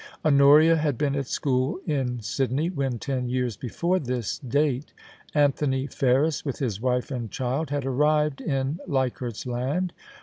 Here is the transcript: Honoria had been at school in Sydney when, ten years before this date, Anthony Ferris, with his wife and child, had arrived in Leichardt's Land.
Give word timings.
Honoria 0.25 0.77
had 0.77 0.97
been 0.97 1.15
at 1.15 1.27
school 1.27 1.79
in 1.85 2.21
Sydney 2.21 2.71
when, 2.71 2.97
ten 2.97 3.29
years 3.29 3.55
before 3.55 3.99
this 3.99 4.39
date, 4.39 4.93
Anthony 5.35 5.85
Ferris, 5.85 6.43
with 6.43 6.57
his 6.57 6.81
wife 6.81 7.11
and 7.11 7.29
child, 7.29 7.69
had 7.69 7.85
arrived 7.85 8.41
in 8.41 8.79
Leichardt's 8.87 9.45
Land. 9.45 9.93